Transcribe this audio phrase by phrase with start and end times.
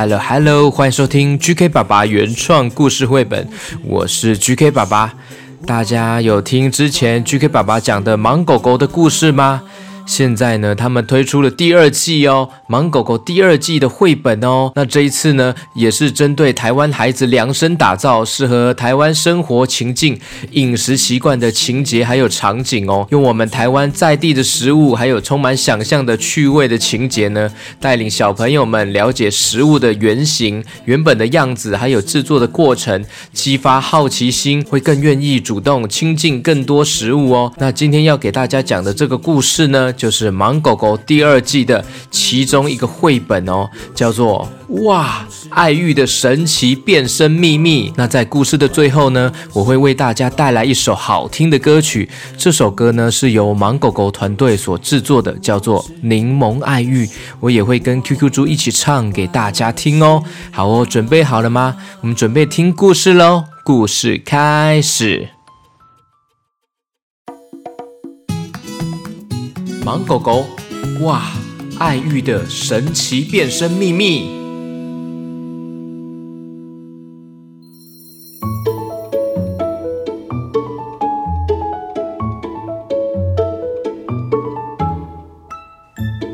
[0.00, 3.48] Hello Hello，欢迎收听 GK 爸爸原创故事绘本，
[3.82, 5.12] 我是 GK 爸爸。
[5.66, 9.64] 大家有听之前 GK 爸爸讲的盲狗狗的故事吗？
[10.08, 14.72] 现在呢，他们推出了第二季哦，盲狗狗第二季的绘本哦。
[14.74, 20.18] 那这一次呢，也是针对台湾孩子量身打造，适合台湾生活情境、
[20.52, 37.52] 饮食习惯的情节还有场景哦，用我们台湾在地的食物，还有充满想象的趣味的情节呢，带领小朋友们了解食物的原型、原本的样子，还有制作的过程，激发好奇心，会更愿意主动亲近更多食物哦。
[37.58, 44.48] 那今天要给大家讲的这个故事呢，就是《盲狗狗》第二季的其中一个绘本哦，叫做
[44.84, 47.90] 《哇爱玉的神奇变身秘密》。
[47.96, 52.08] 那在故事的最后呢，我会为大家带来一首好听的歌曲。
[52.36, 57.04] 这首歌呢是由盲狗狗团队所制作的，叫做《柠檬爱玉》。
[57.40, 60.22] 我也会跟 QQ 猪一起唱给大家听哦。
[60.52, 61.76] 好哦，准备好了吗？
[62.00, 63.44] 我们准备听故事喽。
[63.64, 65.37] 故事开始。
[69.88, 70.44] 盲狗狗，
[71.00, 71.32] 哇！
[71.78, 74.28] 爱玉的神奇变身秘密。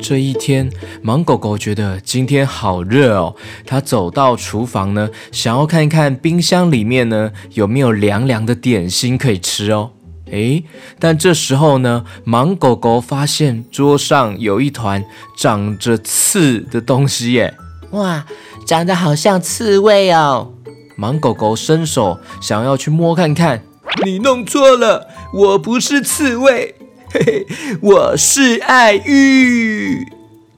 [0.03, 0.69] 这一天，
[1.04, 3.36] 盲狗狗觉得今天好热哦。
[3.65, 9.92] 它走到厨房呢，想要看一看冰箱里面呢有没有凉凉的点心可以吃哦。
[10.34, 10.65] 诶，
[10.99, 15.05] 但这时候呢，盲狗狗发现桌上有一团
[15.37, 17.55] 长着刺的东西耶！
[17.93, 18.27] 哇，
[18.67, 20.53] 长得好像刺猬哦！
[20.99, 23.62] 盲狗狗伸手想要去摸看看，
[24.05, 26.75] 你弄错了，我不是刺猬，
[27.12, 27.47] 嘿嘿，
[27.81, 30.05] 我是爱玉。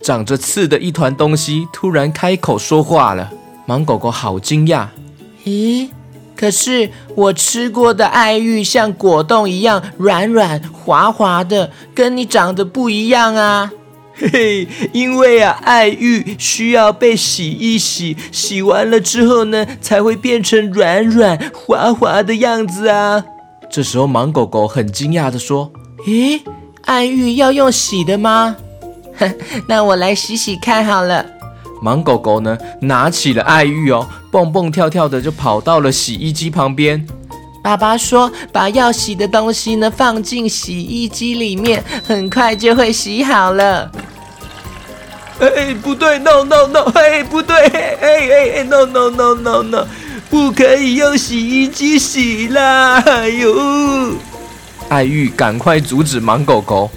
[0.01, 3.31] 长着刺的一团东西突然开口说话了，
[3.67, 4.87] 盲狗狗好惊讶。
[5.45, 5.91] 咦，
[6.37, 13.73] 可是我吃过的爱玉像果冻一样软软滑滑的，跟你长得不一样啊！
[14.15, 23.25] 嘿嘿，因为啊，爱玉需要被洗一洗，洗完了之后呢，才会变成软软滑滑的样子啊。
[23.71, 25.71] 这时候，盲狗狗很惊讶的说
[26.07, 26.41] 咦，
[26.85, 28.57] 爱玉要用洗的吗？
[29.67, 31.25] 那我来洗洗看好了。
[31.83, 37.07] ：“盲狗狗呢，拿起了爱玉哦，蹦蹦跳跳的就跑到了洗衣机旁边。
[37.63, 43.91] 爸爸说，把要洗的东西呢放进洗衣机里面，很快就会洗好了。
[45.41, 49.87] 哎，不对，no no no，哎，不对，哎哎哎，no no no no no，
[50.31, 53.01] 不可以用洗衣机洗啦！
[53.01, 54.15] 哎呦，
[54.89, 56.91] 爱玉赶快阻止盲狗狗。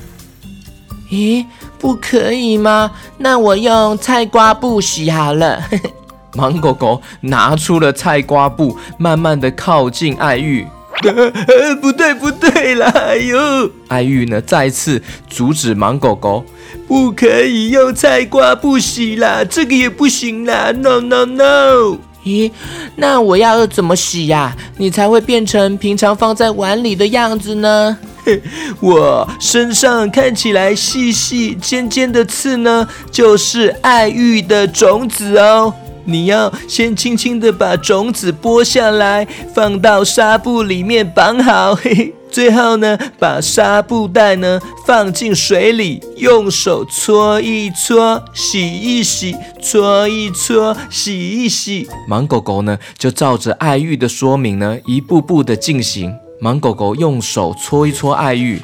[1.12, 1.44] 咦，
[1.80, 2.92] 不可以吗？
[3.18, 5.64] 那我用菜瓜布洗好了。
[6.34, 10.68] 盲狗狗拿出了菜瓜布，慢慢的靠近爱玉。
[11.02, 12.92] 呃 不对，不对啦！
[12.94, 16.44] 哎呦，爱玉呢再次阻止盲狗狗，
[16.90, 21.98] 不可以用菜瓜布洗啦，这个也不行啦！No No No！
[22.26, 22.52] 咦，
[22.98, 27.98] 那我要怎么洗呀、你才会变成平常放在碗里的样子呢？
[28.80, 35.74] 我身上看起来细细尖尖的刺呢，就是爱玉的种子哦。
[36.06, 42.14] 你要先轻轻的把种子剥下来，放到纱布里面绑好，嘿嘿。
[42.32, 51.88] 最后呢，把纱布袋呢放进水里，用手搓一搓，洗一洗，搓一搓，洗一洗。
[52.08, 56.16] 盲狗狗呢，就照着爱玉的说明呢，一步步的进行。
[56.42, 58.62] 盲狗狗用手搓一搓爱玉，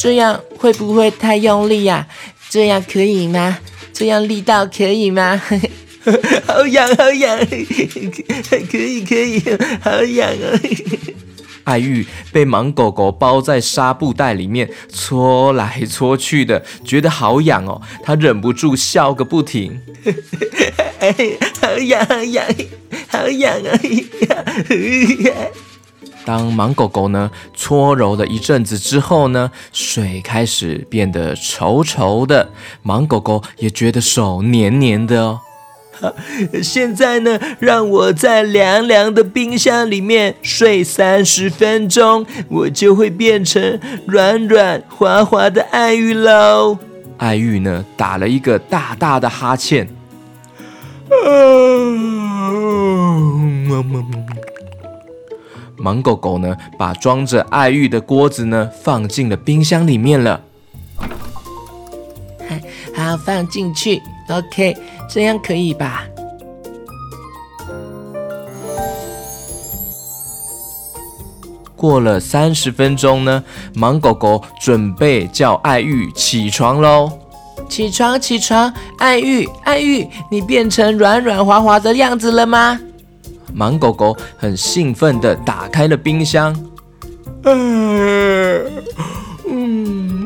[0.00, 2.06] 这样会不会太用力呀、
[2.48, 3.58] 这样可以吗？
[3.92, 5.40] 这样力道可以吗？
[6.46, 9.42] 好 痒好痒， 可以可以，
[9.80, 10.60] 好痒啊！
[11.64, 19.80] 爱玉被盲狗狗包在纱布袋里面，搓来搓去的，觉得好痒哦，它忍不住笑个不停。
[21.60, 22.46] 好痒好痒
[23.08, 23.80] 好痒啊！
[26.24, 32.50] 当盲狗狗呢搓揉了一阵子之后呢，水开始变得稠稠的，
[32.84, 35.40] 盲狗狗也觉得手黏黏的哦。
[36.62, 46.76] 现在呢，让我在凉凉的冰箱里面睡三十分钟，我就会变成软软滑滑的爱玉喽。
[47.18, 49.86] 爱玉呢打了一个大大的哈欠。
[55.82, 60.40] 盲狗狗呢，把装着爱玉的锅子呢放进了冰箱里面了。
[62.94, 64.00] 好，放进去。
[64.28, 64.76] OK，
[65.10, 66.04] 这样可以吧？
[71.74, 73.42] 过了三十分钟呢，
[73.74, 77.10] 盲狗狗准备叫爱玉起床喽。
[77.68, 78.72] 起床，起床！
[78.98, 82.78] 爱玉，爱玉，你变成软软滑滑的样子了吗？
[83.56, 86.54] 盲狗狗很兴奋地打开了冰箱。
[87.44, 88.70] 嗯，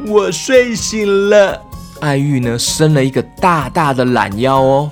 [0.08, 1.60] 我睡醒了。
[2.00, 4.90] 爱玉呢，伸了一个大大的懒腰哦。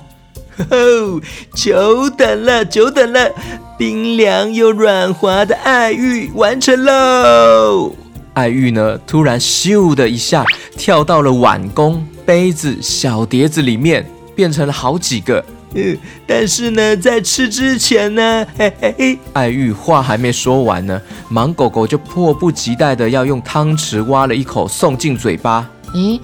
[0.69, 1.21] 哦，
[1.53, 3.29] 久等了，久等了！
[3.77, 7.93] 冰凉又软滑的爱玉完成喽。
[8.33, 10.45] 爱玉呢，突然咻的一下
[10.77, 15.43] 跳到了碗公、杯子、小碟子里面，变成了好几个。
[15.75, 25.69] 嗯，但是呢，在吃之前呢，嘿嘿嘿，爱玉话还没说完呢，盲狗狗就迫不及待的要用汤匙挖了一口送进嘴巴。
[25.93, 26.19] 咦？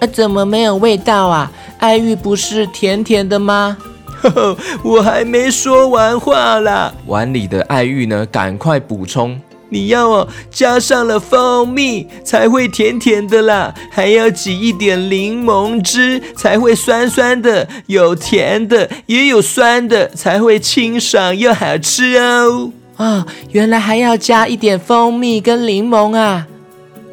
[0.00, 1.50] 啊，怎么没有味道啊？
[1.78, 3.76] 爱玉不是甜甜的吗？
[4.20, 6.92] 呵 呵我还没说完话啦！
[7.06, 8.26] 碗里的爱玉呢？
[8.26, 22.72] 赶快补充，你要哦，加上了蜂蜜才会甜甜的啦，还要挤一点柠檬汁才会酸酸的，有甜的也有酸的，才会清爽又好吃哦。
[22.96, 26.46] 啊，原来还要加一点蜂蜜跟柠檬啊！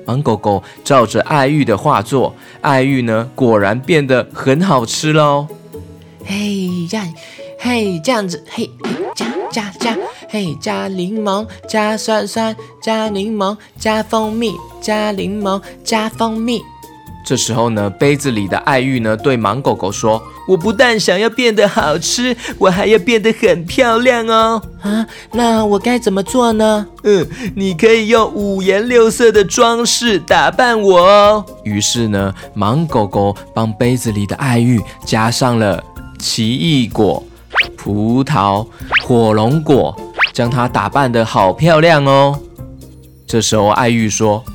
[0.06, 5.48] 盲狗狗照着爱玉的画作，爱玉呢果然变得很好吃喽。
[6.26, 7.08] 嘿呀，
[7.60, 8.70] 嘿这样子，嘿
[9.16, 9.98] 加加加，
[10.30, 16.62] 嘿加柠檬，加酸酸，加柠檬，加蜂蜜，加柠檬，加蜂蜜。
[17.26, 24.62] 这时候呢，杯子里的爱玉呢，对盲狗狗说：“我不但想要变得好吃，我还要变得很漂亮哦。
[24.82, 26.88] 啊，那我该怎么做呢？
[27.04, 35.84] 嗯，你可以用五颜六色的装饰打扮我哦。”于是呢，盲狗狗帮杯子里的爱玉加上了
[36.18, 37.22] 奇异果、
[37.76, 38.66] 葡萄、
[39.06, 39.94] 火龙果，
[40.38, 42.40] 将她打扮得好漂亮哦。
[43.26, 44.46] 这时候，爱玉说。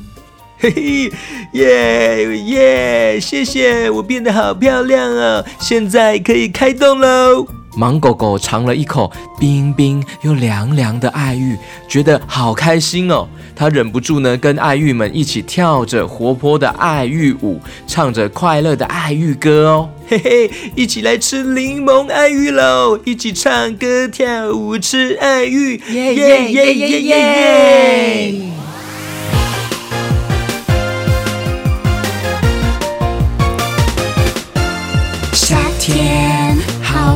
[0.57, 1.11] 嘿嘿，
[1.51, 3.19] 耶耶！
[3.19, 5.43] 谢谢，我变得好漂亮哦！
[5.59, 7.45] 现在可以开动喽。
[7.77, 11.57] 盲狗狗尝了一口冰冰又凉凉的爱玉，
[11.89, 13.27] 觉得好开心哦。
[13.53, 19.89] 它忍不住呢，跟爱玉们一起跳着活泼的爱玉舞，唱着快乐的爱玉歌哦。
[20.07, 22.99] 嘿嘿，一起来吃柠檬爱玉喽！
[23.05, 28.33] 一起唱歌跳舞吃爱玉，耶耶耶耶耶！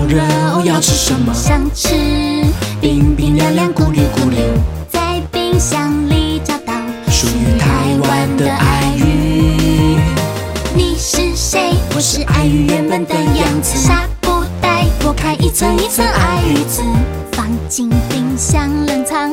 [0.09, 0.21] 热，
[0.63, 1.33] 要吃什么？
[1.33, 1.89] 想吃
[2.79, 4.39] 冰冰凉凉，咕溜咕溜，
[4.89, 5.93] 在冰箱
[13.05, 13.77] 的样子。
[13.77, 16.81] 纱布袋剥开一层一层爱玉子，
[17.31, 19.31] 放进冰箱冷藏，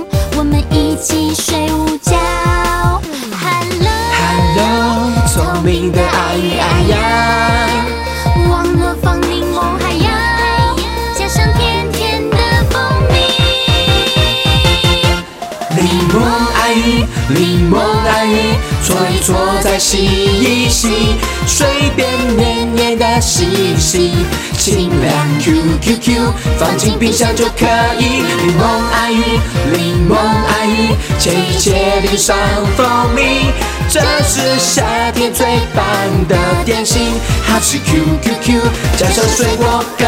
[17.31, 21.17] 柠檬爱玉，搓一搓再洗一洗，
[21.47, 21.67] 水
[21.97, 24.13] 边黏黏的洗一洗，
[24.59, 27.65] 清凉 Q Q Q，放进冰箱就可
[27.99, 28.23] 以。
[28.23, 28.63] 柠檬
[28.93, 29.41] 爱玉，
[29.73, 32.37] 柠檬爱玉，切一切淋上
[32.77, 33.51] 蜂蜜，
[33.89, 35.85] 这是夏天最棒
[36.29, 37.15] 的点心，
[37.47, 38.61] 好吃 Q Q Q，
[38.99, 40.07] 加上水果更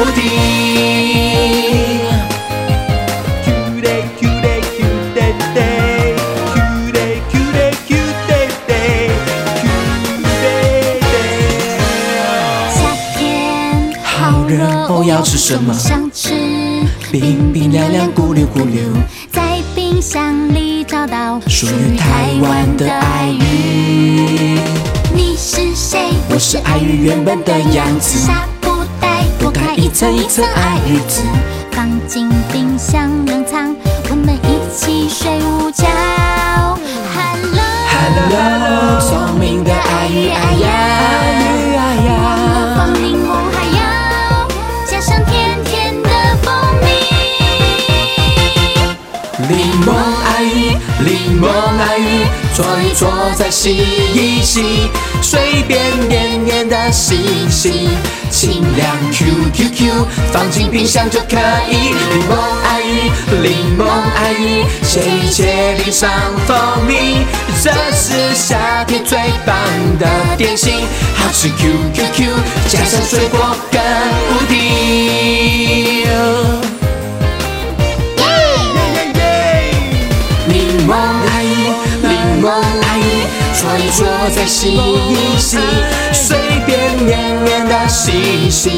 [0.00, 0.22] 无敌。
[15.06, 15.72] 要吃什么？
[15.74, 16.30] 想吃
[17.12, 18.82] 冰冰凉凉，咕溜咕溜，
[19.30, 24.58] 在冰箱里找到属于台湾的爱玉。
[25.14, 26.10] 你是谁？
[26.30, 28.18] 我是爱玉原本的样子。
[28.18, 31.22] 纱布袋剥开一层一层爱玉籽，
[31.70, 33.74] 放进冰箱冷藏，
[34.10, 34.64] 我们一。
[34.76, 35.86] 起睡午觉。
[37.14, 41.63] Hello，Hello，聪明的爱与爱呀。
[49.48, 49.92] 柠檬
[50.24, 51.48] 爱玉，柠檬
[51.78, 53.76] 爱玉，搓一搓再洗
[54.14, 54.88] 一洗，
[55.20, 57.88] 随便黏黏的洗一洗，
[58.30, 61.36] 清凉 Q Q Q，放进冰箱就可
[61.68, 61.76] 以。
[61.76, 62.32] 柠檬
[62.64, 63.10] 爱玉，
[63.42, 63.84] 柠檬
[64.16, 66.10] 爱玉，切一切淋上
[66.46, 67.26] 蜂蜜，
[67.62, 69.54] 这是夏天最棒
[69.98, 70.06] 的
[70.38, 70.86] 点心，
[71.16, 72.32] 好吃 Q Q Q，
[72.68, 73.80] 加上水果更
[74.30, 76.04] 无敌。
[83.78, 85.58] 玉，搓一搓再洗一洗，
[86.12, 88.70] 随便黏黏的洗一洗，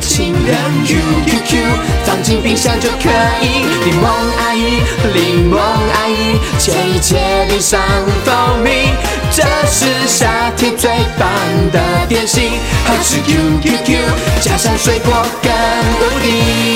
[0.00, 1.62] 清凉 Q Q Q，
[2.04, 3.08] 放进冰箱就可
[3.42, 3.64] 以。
[3.84, 4.06] 柠檬
[4.38, 4.82] 阿姨，
[5.14, 7.80] 柠檬阿姨，切一切淋上
[8.24, 8.90] 蜂蜜，
[9.30, 11.28] 这是夏天最棒
[11.72, 12.50] 的点心，
[12.84, 13.98] 好吃 Q Q Q，
[14.40, 15.12] 加上水果
[15.42, 15.52] 更
[16.00, 16.67] 无敌。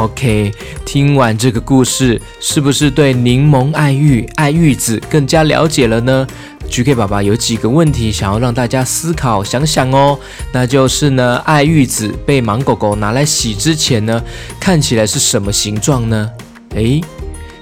[0.00, 0.50] OK，
[0.86, 6.26] 听完这个故事，是不是对柠檬爱玉、爱玉子更加了解了呢
[6.70, 10.18] ？GK 爸爸有几个问题想要让大家思考想想哦，
[10.52, 14.22] 那就是呢，爱玉子被盲狗狗拿来洗之前呢，
[14.58, 16.30] 看起来是什么形状呢？
[16.76, 17.02] 诶，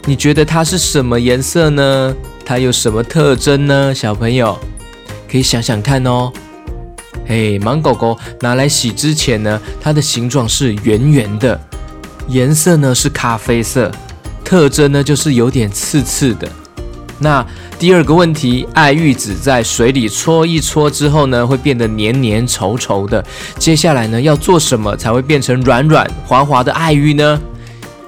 [0.04, 2.14] 你觉得它是什么颜色呢？
[2.44, 3.92] 它有什么特征呢？
[3.92, 4.56] 小朋友
[5.28, 6.32] 可以想想看哦。
[7.26, 11.60] 嘿，盲狗狗拿来洗之前呢，它的形状是圆圆的。
[12.28, 13.90] 颜色呢是咖啡色，
[14.44, 16.48] 特征呢就是有点刺刺的。
[17.18, 17.44] 那
[17.78, 23.24] 第二个问题，爱玉子在水里搓一搓之后呢，会变得黏黏稠稠的。
[23.58, 27.40] 接下来呢，要做什么才会变成软软滑滑的爱玉呢？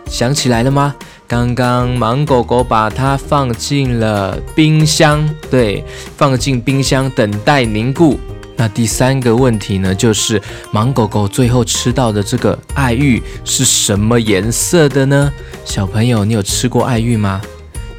[0.06, 0.94] 想起来了吗？
[1.26, 5.84] 刚刚盲狗狗把它放进了冰箱，对，
[6.16, 8.18] 放进冰箱等待凝固。
[8.60, 10.38] 那第三个问题呢，就是
[10.70, 15.32] 盲狗狗最后吃到的这个爱玉是什么颜色的呢？
[15.64, 17.40] 小朋友，你有吃过爱玉吗？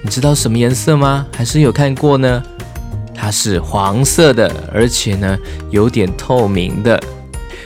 [0.03, 1.25] 你知道什么颜色吗？
[1.35, 2.43] 还是有看过呢？
[3.15, 5.35] 它是黄色的，而且呢
[5.71, 7.01] 有点透明的。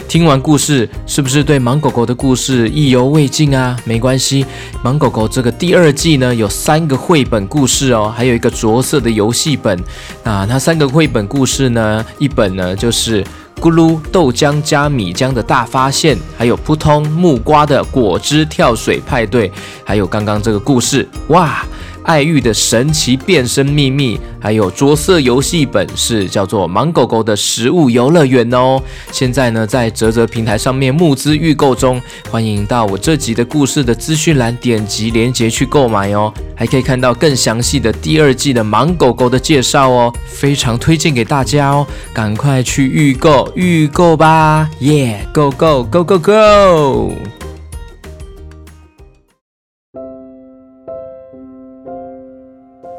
[0.07, 3.75] 听完故事，是不是对盲狗狗的故事意犹未尽啊？
[3.83, 4.45] 没关系，
[4.83, 9.77] 盲狗狗这个第二季呢有三个绘本故事哦，还有一个着色的游戏本。
[10.23, 13.23] 那它三个绘本故事呢，一本呢就是
[13.59, 19.51] 咕噜豆浆加米浆的大发现，还有扑通木瓜的果汁跳水派对，
[19.83, 21.65] 还有刚刚这个故事哇。
[22.05, 28.81] 爱玉的神奇变身秘密，还有着色游戏本是叫做《盲狗狗的食物游乐园》哦。
[29.11, 47.13] 现在呢，在泽泽平台上面募资预购中，欢迎到我这集的故事的资讯栏点击链接去购买哦，还可以看到更详细的第二季的盲狗狗的介绍哦，非常推荐给大家哦，赶快去预购预购吧，耶，Go Go Go Go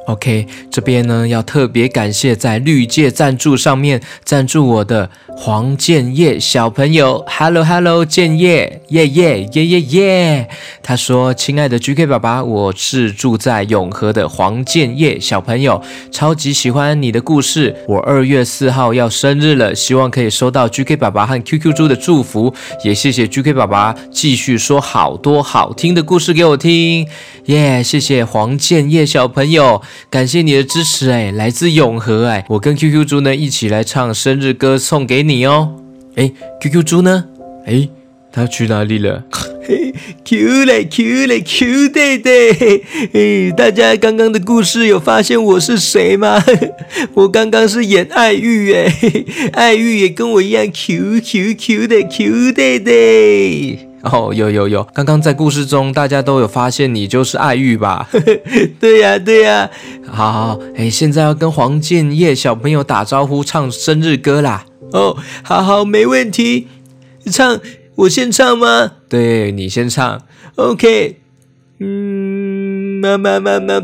[0.06, 10.48] OK，这边呢要特别感谢在绿界赞助上面赞助我的黄建业小朋友，Hello Hello，建业，耶耶耶耶耶！
[10.80, 15.82] 他说：“亲爱的 GK 爸爸，我是住在永和的黄建业小朋友，
[16.12, 17.74] 超级喜欢你的故事。
[17.88, 27.08] 我二月四号要生日了，希望可以收到 GK 爸爸和 QQ 猪的祝福，也谢谢 GK 爸爸继续说好多好听的故事给我听，
[27.46, 27.82] 耶！
[27.82, 35.76] 谢谢黄建业小朋友。”感谢你的支持，哎，来自永和，哎，我跟 QQ 猪呢一起来唱生日歌送给你哦，
[36.16, 37.24] 哎，QQ 猪呢？
[37.66, 37.88] 哎，
[38.32, 39.24] 他去哪里了？
[39.68, 39.92] 嘿
[40.24, 42.30] ，Q 嘞 Q 嘞 Q 弟弟，
[43.12, 46.40] 嘿，大家刚刚的故事有发现我是谁吗？
[47.14, 48.92] 我刚刚是演爱玉哎，
[49.54, 53.85] 爱玉也跟我一样 Q Q Q 的 Q 弟弟。
[54.12, 58.08] 哦，有有有，刚刚在故事中大家都有发现你就是爱玉吧？
[58.80, 59.68] 对呀、对呀、
[60.06, 64.64] 好好好，哎，现在要跟黄建业小朋友打招呼，唱生日歌啦。
[64.92, 66.68] 哦，好好，没问题。
[67.30, 67.58] 唱，
[67.96, 70.22] 我先唱吗对你先唱
[70.54, 71.20] ，？OK。
[71.80, 73.74] 嗯，妈妈妈妈，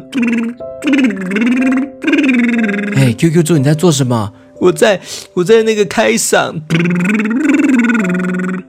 [2.95, 4.33] 哎，QQ 猪你在做什么？
[4.62, 5.00] 我在
[5.35, 6.61] 我在那个开嗓，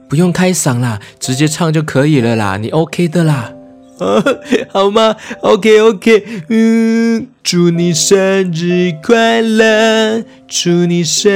[0.08, 3.53] 不用开嗓啦，直接唱就可以了啦，你 OK 的啦。
[3.98, 4.22] 啊，
[4.70, 11.30] 好吗？OK OK，嗯，祝你生日快乐，祝你生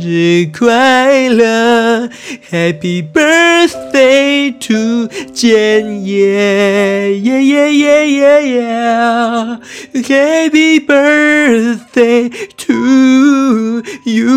[0.00, 2.08] 日快乐
[2.50, 9.58] ，Happy birthday to 建业，耶耶耶耶耶
[9.94, 14.34] ，Happy birthday to you。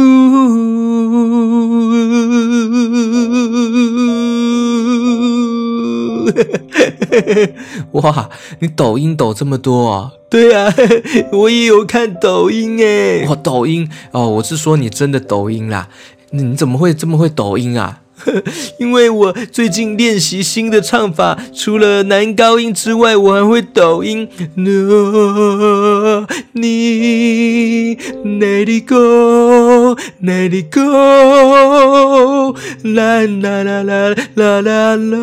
[7.93, 8.29] 哇，
[8.59, 10.11] 你抖音抖这么多啊？
[10.29, 10.73] 对啊，
[11.31, 13.25] 我也有看抖音哎。
[13.27, 15.89] 哇，抖音哦，我是说你真的抖音啦，
[16.31, 18.01] 你怎么会这么会抖音啊？
[18.79, 24.27] 因为我最近练习新的唱法，除了男高音之外，我还会抖音。
[24.55, 35.17] No，你 Let it go，Let it go，啦啦啦啦啦啦啦，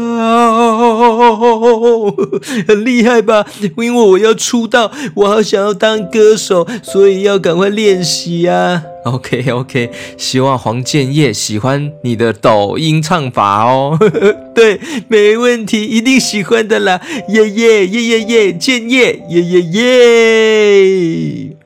[2.69, 3.45] 很厉害吧？
[3.77, 8.83] 因为我要出道，我好想要当歌手，所以要赶快练习啊。
[9.13, 13.99] OK OK，希望黄建业喜欢你的抖音唱法哦。
[14.55, 17.01] 对，没问题，一定喜欢的啦！
[17.29, 21.57] 耶耶耶耶耶，建业耶耶耶。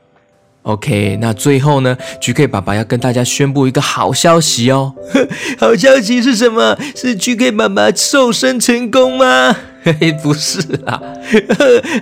[0.63, 4.93] OK，那最后呢，GK 爸爸要跟大家宣布一个好消息哦。
[5.59, 6.77] 好消息是什么？
[6.95, 9.57] 是 GK 爸爸瘦身成功吗？
[9.83, 11.01] 嘿嘿，不是啊，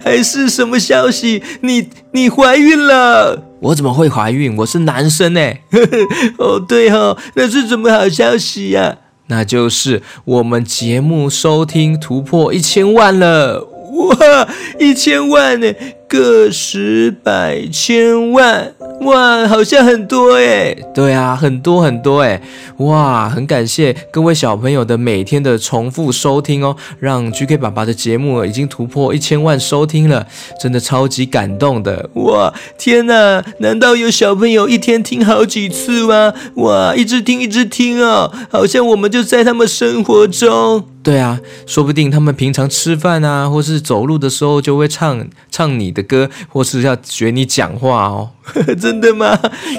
[0.03, 1.43] 还是什么消息？
[1.61, 3.41] 你你怀孕了？
[3.67, 4.57] 我怎么会怀孕？
[4.59, 5.41] 我是男生呢。
[6.39, 13.69] 哦，对哦，那是什么好消息呀、那就是我们节目收听突破一千万了。
[13.97, 15.73] 哇，一千万呢，
[16.09, 20.75] 个十百千万，哇，好像很多哎。
[20.95, 22.41] 对啊，很多很多哎，
[22.79, 30.27] 哇，很感谢各位小朋友的每天的重复收听哦，让 GK 爸爸的节目已经突破一千万收听了，
[30.61, 32.09] 真的超级感动的。
[32.15, 33.45] 哇，天哪！
[33.59, 36.33] 难道有小朋友一天听好几次吗？
[36.55, 40.85] 哇，一直听一直听哦，好像我们就在他们生活中。
[41.03, 48.31] 对啊，说不定他们平常吃饭啊，或是走路的时候就会唱唱你的歌，或是要学你讲话哦。
[48.81, 49.37] 真的吗？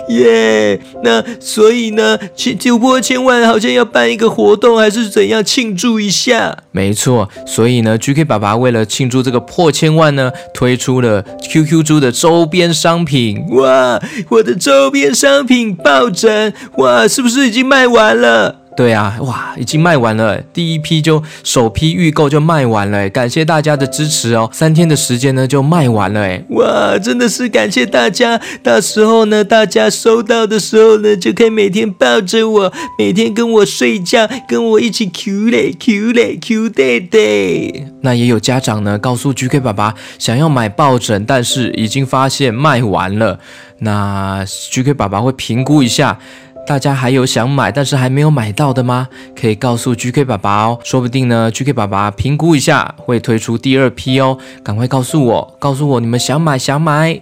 [0.10, 6.58] 耶、那所以呢，千突破千万好像要办一个活动，还是怎样庆祝一下？
[6.71, 13.45] 没错，所以呢，GK 爸爸为了庆祝这个破千万呢，推出了 QQ 猪的周边商品。
[13.51, 18.66] 哇，我的周边商品抱枕，哇，是不是已经卖完了？
[18.77, 24.47] 对啊，哇，已经卖完了，第一批就首批预购就卖完了，感谢大家的支持哦。
[24.53, 28.39] 三天的时间呢就卖完了，哎，哇，真的是感谢大家！
[28.61, 37.85] 到时候呢，大家收到的时候呢，就可以每天抱着我，每天跟我睡觉，跟我一起 Q 嘞 Q 嘞 Q day day。
[38.01, 43.39] 那也有家长呢告诉 GK 爸爸想要买抱枕，但是已经发现卖完了。
[43.79, 46.19] 那 GK 爸爸会评估一下。
[46.67, 49.08] 大家还有想买但是还没有买到的吗？
[49.39, 57.21] 可以告诉 GK 爸爸哦，说不定呢 GK 爸爸评估一下会推出第二批哦，赶快告诉我，告诉我你们想买想买。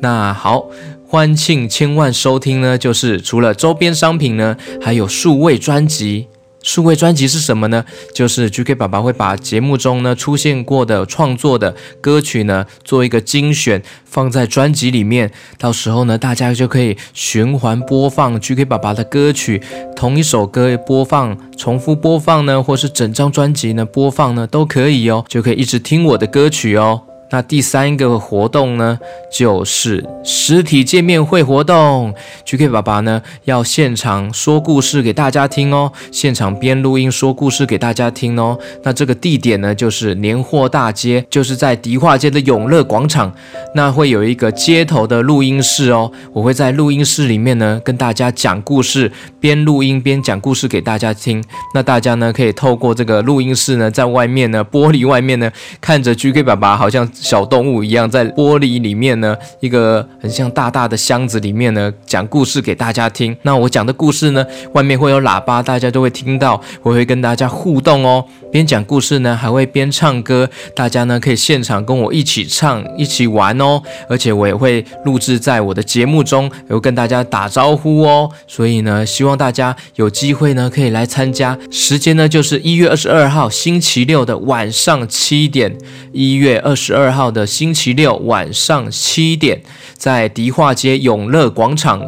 [0.00, 0.68] 那好，
[1.06, 6.28] 欢庆千万收听呢，就是除了周边商品呢，还有数位专辑。
[6.68, 7.82] 数位专辑是什么呢？
[8.14, 15.32] 就是 GK 爸爸会把节目中呢出现过的创作的歌曲呢做一个精选，放在专辑里面。
[15.56, 19.62] 到时候呢，大家就可以循环播放 GK 爸爸的歌曲，
[19.96, 27.00] 同一首歌播放、重复播放呢，或是整张专辑呢播放呢都可以哦，就可以一直听我的歌曲哦。
[27.30, 28.98] 那第三个活动呢，
[29.30, 32.14] 就是实体见面会活动。
[32.46, 38.58] GK 爸爸呢要现场说故事给大家听哦，现场边录音说故事给大家听哦。
[38.82, 43.30] 那这个地点呢，就是年货大街，就是在迪化街的永乐广场。
[43.74, 51.44] 那会有一个街头的录音室哦，我会在录音室里面呢跟大家讲故事，边录音边讲故事给大家听。
[51.74, 57.06] 那大家呢可以透过这个录音室呢，在外面呢玻璃外面呢看着 GK 爸爸好像。
[57.20, 63.36] 小动物一样，在玻璃里面呢，一个很像大大的箱子里面呢，讲故事给大家听。
[63.42, 68.24] 那我讲的故事呢，外面会有喇叭，大家都会听到，我会跟大家互动哦。
[68.50, 73.82] 边讲故事呢，还会边唱歌，大家呢可以现场跟我一起唱，一起玩哦。
[74.08, 78.30] 而且我也会录制在我的节目中，有跟大家打招呼哦。
[78.46, 85.76] 所以呢，希望大家有机会呢可以来参加，时间呢就是一月二十二号星期六的晚上七点，
[86.12, 89.62] 一月二十二二号的星期六晚上七点，
[89.96, 92.02] 在迪化街永乐广场。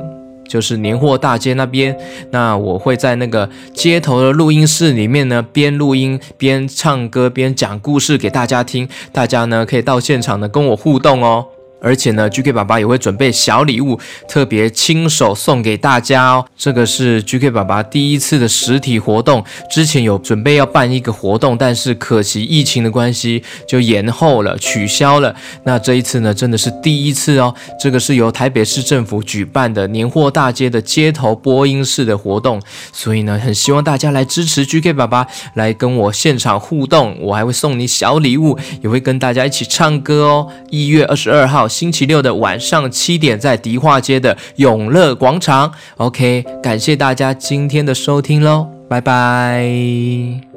[0.46, 1.96] 就是年货大街那边。
[2.32, 8.86] 那我会在那个街头的录音室里面呢，边录音边唱歌边讲故事给大家听。
[9.10, 11.46] 大家呢可以到现场呢跟我互动哦。
[11.80, 16.44] 而且呢，GK 爸爸也会准备小礼物，特别亲手送给大家哦。
[16.56, 25.34] 这个是 GK 爸爸第一次的实体活动，之前有准备要办一个活动，但是可惜疫情的关系就延后了，取消了。
[25.64, 27.54] 那这一次呢，真的是第一次哦。
[27.80, 32.60] 这个是由台北市政府举办的年货大街的街头播音室的活动，
[32.92, 40.48] 所以呢，很希望大家来支持 GK 爸爸，来跟我现场互动，我还会送你小礼物，也会跟大家一起唱歌哦。
[40.68, 41.69] 一月二十二号。
[41.70, 45.72] 星期六的晚上七点，在迪化街的永乐广场。
[45.96, 50.49] OK，感谢大家今天的收听喽，拜拜。